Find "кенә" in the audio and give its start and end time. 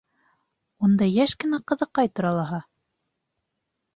1.43-1.59